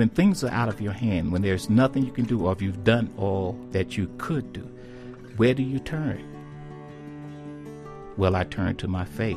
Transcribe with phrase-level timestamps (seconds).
[0.00, 2.62] when things are out of your hand, when there's nothing you can do, or if
[2.62, 4.62] you've done all that you could do,
[5.36, 6.24] where do you turn?
[8.16, 9.36] Well, I turn to my faith.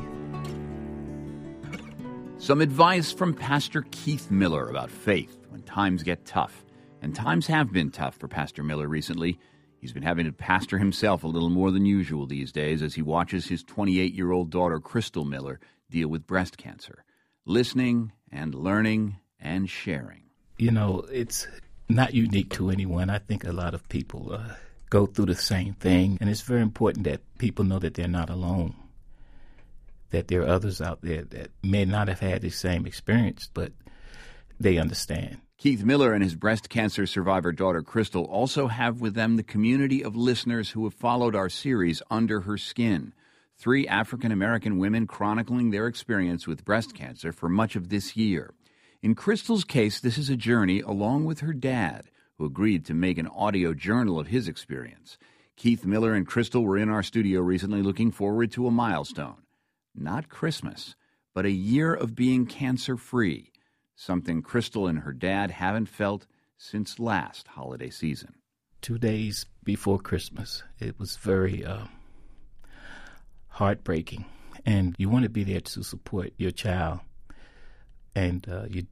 [2.38, 6.64] Some advice from Pastor Keith Miller about faith when times get tough.
[7.02, 9.38] And times have been tough for Pastor Miller recently.
[9.82, 13.02] He's been having to pastor himself a little more than usual these days as he
[13.02, 17.04] watches his 28 year old daughter, Crystal Miller, deal with breast cancer.
[17.44, 20.23] Listening and learning and sharing.
[20.56, 21.46] You know, it's
[21.88, 23.10] not unique to anyone.
[23.10, 24.54] I think a lot of people uh,
[24.90, 28.30] go through the same thing, and it's very important that people know that they're not
[28.30, 28.74] alone.
[30.10, 33.72] That there are others out there that may not have had the same experience, but
[34.60, 35.38] they understand.
[35.58, 40.04] Keith Miller and his breast cancer survivor daughter Crystal also have with them the community
[40.04, 43.12] of listeners who have followed our series Under Her Skin
[43.56, 48.52] three African American women chronicling their experience with breast cancer for much of this year.
[49.04, 52.06] In Crystal's case, this is a journey along with her dad,
[52.38, 55.18] who agreed to make an audio journal of his experience.
[55.56, 59.42] Keith Miller and Crystal were in our studio recently looking forward to a milestone.
[59.94, 60.96] Not Christmas,
[61.34, 63.52] but a year of being cancer free,
[63.94, 68.36] something Crystal and her dad haven't felt since last holiday season.
[68.80, 71.88] Two days before Christmas, it was very uh,
[73.48, 74.24] heartbreaking.
[74.64, 77.00] And you want to be there to support your child.
[78.14, 78.86] And uh, you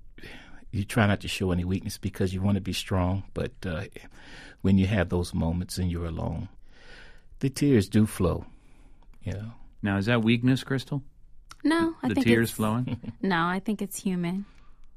[0.70, 3.24] you try not to show any weakness because you want to be strong.
[3.34, 3.84] But uh,
[4.62, 6.48] when you have those moments and you're alone,
[7.40, 8.46] the tears do flow.
[9.22, 9.52] You know.
[9.82, 11.02] Now, is that weakness, Crystal?
[11.64, 13.12] No, I the think tears it's, flowing.
[13.22, 14.44] No, I think it's human.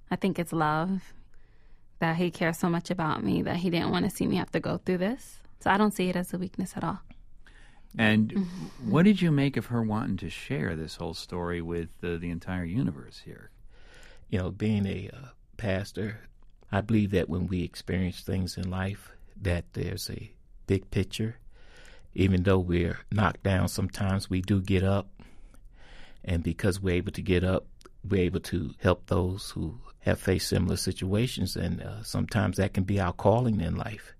[0.09, 1.13] I think it's love
[1.99, 4.51] that he cares so much about me that he didn't want to see me have
[4.51, 5.37] to go through this.
[5.59, 6.99] So I don't see it as a weakness at all.
[7.97, 8.91] And Mm-hmm.
[8.91, 12.29] what did you make of her wanting to share this whole story with uh, the
[12.29, 13.49] entire universe here?
[14.29, 16.21] You know, being a uh, pastor,
[16.71, 20.31] I believe that when we experience things in life, that there's a
[20.67, 21.37] big picture.
[22.13, 25.09] Even though we're knocked down, sometimes we do get up,
[26.23, 27.67] and because we're able to get up,
[28.07, 32.83] we're able to help those who have faced similar situations, and uh, sometimes that can
[32.83, 34.15] be our calling in life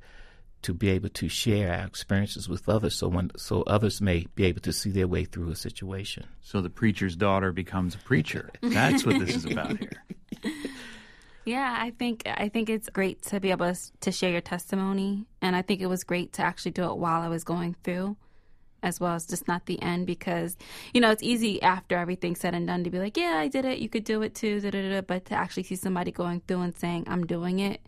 [0.66, 4.46] to be able to share our experiences with others, so when, so others may be
[4.46, 6.26] able to see their way through a situation.
[6.42, 8.50] So the preacher's daughter becomes a preacher.
[8.64, 10.04] That's what this is about here.
[11.48, 13.72] Yeah, I think I think it's great to be able
[14.02, 17.22] to share your testimony, and I think it was great to actually do it while
[17.22, 18.18] I was going through,
[18.82, 20.58] as well as just not the end because
[20.92, 23.64] you know it's easy after everything's said and done to be like, yeah, I did
[23.64, 26.42] it, you could do it too, da, da, da, but to actually see somebody going
[26.48, 27.80] through and saying I'm doing it,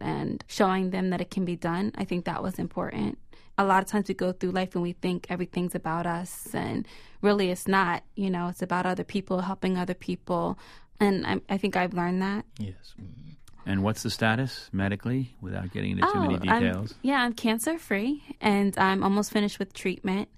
[0.00, 3.18] and showing them that it can be done, I think that was important.
[3.58, 6.86] A lot of times we go through life and we think everything's about us, and
[7.22, 8.02] really it's not.
[8.14, 10.58] You know, it's about other people, helping other people,
[11.00, 12.44] and I, I think I've learned that.
[12.58, 12.94] Yes.
[13.64, 16.94] And what's the status medically, without getting into too many Oh, I'm- details?
[17.02, 20.28] yeah, I'm cancer free and I'm almost finished with treatment.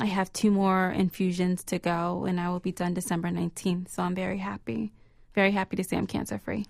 [0.00, 3.88] I have two more infusions to go and I will be done December 19th.
[3.90, 4.92] So I'm very happy.
[5.34, 6.64] Very happy to say I'm cancer free.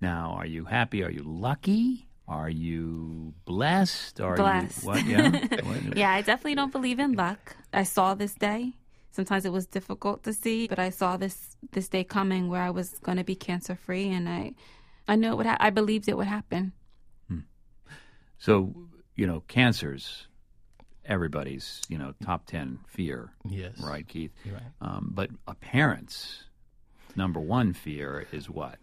[0.00, 1.02] Now, are you happy?
[1.02, 2.08] Are you lucky?
[2.28, 4.20] Are you blessed?
[4.20, 4.82] Are Blessed.
[4.82, 5.06] you what?
[5.06, 5.30] Yeah.
[5.64, 5.96] What?
[5.96, 7.56] Yeah, I definitely don't believe in luck.
[7.72, 8.72] I saw this day.
[9.12, 12.70] Sometimes it was difficult to see, but I saw this this day coming where I
[12.70, 14.54] was going to be cancer free and I
[15.08, 16.72] I knew it would ha- I believed it would happen.
[18.38, 18.74] So,
[19.14, 20.26] you know, cancers,
[21.06, 23.30] everybody's, you know, top 10 fear.
[23.48, 23.72] Yes.
[23.80, 24.30] Right, Keith?
[24.44, 24.62] You're right.
[24.82, 26.44] Um, but a parent's
[27.16, 28.76] number one fear is what?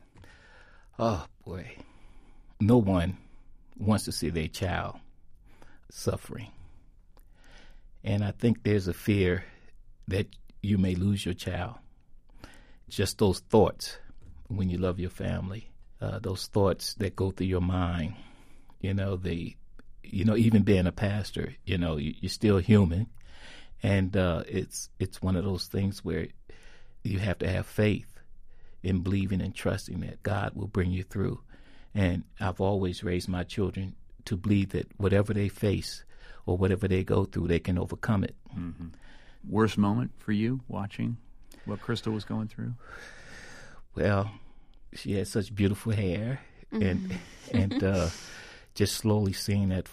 [0.99, 1.71] Oh boy,
[2.59, 3.17] no one
[3.77, 4.97] wants to see their child
[5.89, 6.51] suffering,
[8.03, 9.43] and I think there's a fear
[10.07, 10.27] that
[10.61, 11.75] you may lose your child.
[12.89, 13.97] Just those thoughts
[14.49, 18.13] when you love your family, uh, those thoughts that go through your mind.
[18.79, 19.55] You know, the,
[20.03, 23.07] you know, even being a pastor, you know, you, you're still human,
[23.81, 26.27] and uh, it's it's one of those things where
[27.03, 28.12] you have to have faith
[28.83, 31.39] in believing and trusting that God will bring you through.
[31.95, 33.95] And I've always raised my children
[34.25, 36.03] to believe that whatever they face
[36.45, 38.35] or whatever they go through, they can overcome it.
[39.49, 41.17] Worst moment for you watching
[41.65, 42.73] what Crystal was going through?
[43.95, 44.31] Well,
[44.93, 46.41] she had such beautiful hair,
[46.71, 47.13] and
[47.51, 48.09] and uh,
[48.75, 49.87] just slowly seeing that,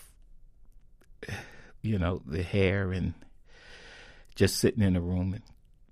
[1.82, 3.14] you know, the hair and
[4.34, 5.42] just sitting in a room and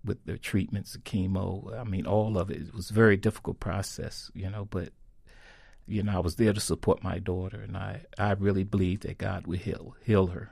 [0.05, 1.79] with their treatments, the chemo.
[1.79, 2.63] I mean, all of it.
[2.69, 4.91] It was a very difficult process, you know, but
[5.87, 9.19] you know, I was there to support my daughter, and I I really believe that
[9.19, 10.51] God would heal heal her.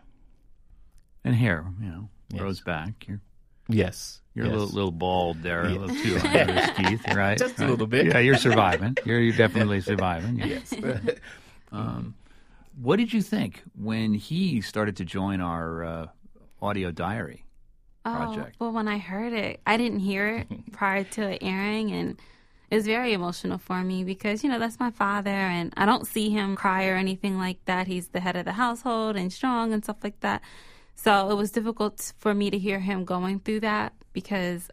[1.24, 2.40] And hair, you know, Yes.
[2.40, 3.06] grows back.
[3.08, 3.20] You're,
[3.68, 4.54] Yes, You're Yes.
[4.54, 7.36] a little, little bald there, a little too under Keith, right?
[7.36, 7.70] Just a Right.
[7.70, 8.06] little bit.
[8.06, 8.96] Yeah, you're surviving.
[9.04, 10.36] You're, you're definitely surviving.
[10.36, 10.60] yeah.
[10.70, 10.72] Yes.
[12.78, 16.06] What did you think when he started to join our uh,
[16.60, 17.45] audio diary
[18.06, 18.56] Oh, project?
[18.60, 22.18] Oh, well, when I heard it, I didn't hear it prior to it airing, and
[22.70, 26.06] it was very emotional for me because you know that's my father, and I don't
[26.06, 27.86] see him cry or anything like that.
[27.86, 30.40] He's the head of the household and strong and stuff like that.
[30.94, 34.70] So it was difficult for me to hear him going through that because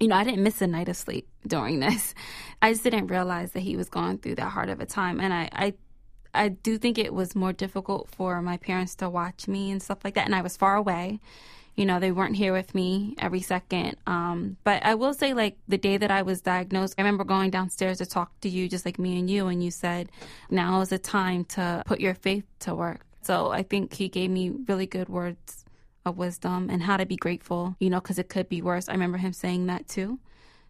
[0.00, 2.14] you know, I didn't miss a night of sleep during this.
[2.62, 5.20] I just didn't realize that he was going through that hard of a time.
[5.20, 5.74] And I, I,
[6.32, 9.98] I do think it was more difficult for my parents to watch me and stuff
[10.02, 10.24] like that.
[10.24, 11.20] And I was far away.
[11.76, 13.96] You know, they weren't here with me every second.
[14.06, 17.50] Um, but I will say, like, the day that I was diagnosed, I remember going
[17.50, 20.10] downstairs to talk to you, just like me and you, and you said,
[20.50, 23.00] now is the time to put your faith to work.
[23.22, 25.64] So I think he gave me really good words
[26.04, 28.88] of wisdom and how to be grateful, you know, because it could be worse.
[28.88, 30.18] I remember him saying that too.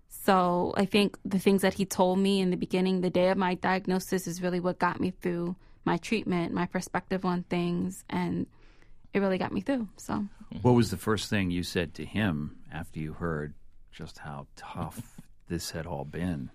[0.09, 3.39] So I think the things that he told me in the beginning, the day of
[3.39, 8.47] my diagnosis, is really what got me through my treatment, my perspective on things, and
[9.13, 9.89] it really got me through.
[9.97, 10.59] So mm-hmm.
[10.63, 13.55] What was the first thing you said to him after you heard
[13.93, 16.51] just how tough this had all been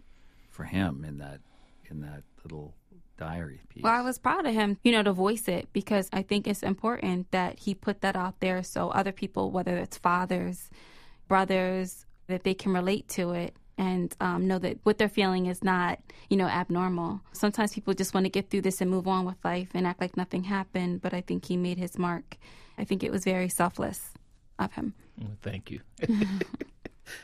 [0.50, 1.42] for him in that
[1.90, 2.74] in that little
[3.18, 3.84] diary piece?
[3.84, 6.64] Well, I was proud of him, you know, to voice it because I think it's
[6.64, 10.70] important that he put that out there so other people, whether it's fathers,
[11.28, 15.64] brothers, that they can relate to it and um, know that what they're feeling is
[15.64, 16.00] not,
[16.30, 17.22] you know, abnormal.
[17.34, 20.02] Sometimes people just want to get through this and move on with life and act
[20.02, 22.38] like nothing happened, but I think he made his mark.
[22.78, 24.12] I think it was very selfless
[24.60, 24.94] of him.
[25.20, 25.82] Well, Thank you.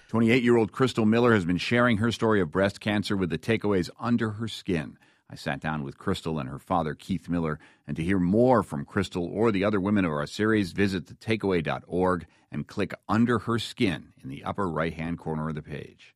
[0.09, 3.38] 28 year old Crystal Miller has been sharing her story of breast cancer with the
[3.38, 4.97] takeaways under her skin.
[5.30, 7.57] I sat down with Crystal and her father, Keith Miller,
[7.88, 12.25] and to hear more from Crystal or the other women of our series, visit thetakeaway.org
[12.51, 16.13] and click Under Her Skin in the upper right hand corner of the page.